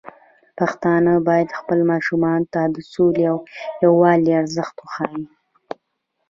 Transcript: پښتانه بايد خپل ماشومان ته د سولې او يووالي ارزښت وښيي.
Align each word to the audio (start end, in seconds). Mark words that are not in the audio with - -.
پښتانه 0.57 1.13
بايد 1.27 1.49
خپل 1.59 1.79
ماشومان 1.91 2.41
ته 2.53 2.61
د 2.75 2.77
سولې 2.93 3.23
او 3.31 3.37
يووالي 3.83 4.31
ارزښت 4.41 4.75
وښيي. 4.79 5.23